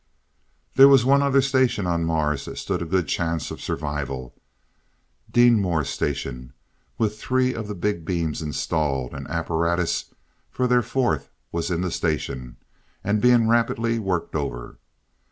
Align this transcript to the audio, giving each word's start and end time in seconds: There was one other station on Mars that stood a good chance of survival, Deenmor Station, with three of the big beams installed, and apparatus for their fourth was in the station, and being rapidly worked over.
There 0.73 0.87
was 0.87 1.05
one 1.05 1.21
other 1.21 1.43
station 1.43 1.85
on 1.85 2.05
Mars 2.05 2.45
that 2.45 2.57
stood 2.57 2.81
a 2.81 2.85
good 2.85 3.07
chance 3.07 3.51
of 3.51 3.61
survival, 3.61 4.33
Deenmor 5.31 5.85
Station, 5.85 6.53
with 6.97 7.19
three 7.21 7.53
of 7.53 7.67
the 7.67 7.75
big 7.75 8.03
beams 8.03 8.41
installed, 8.41 9.13
and 9.13 9.27
apparatus 9.27 10.05
for 10.49 10.65
their 10.65 10.81
fourth 10.81 11.29
was 11.51 11.69
in 11.69 11.81
the 11.81 11.91
station, 11.91 12.57
and 13.03 13.21
being 13.21 13.47
rapidly 13.47 13.99
worked 13.99 14.33
over. 14.33 14.79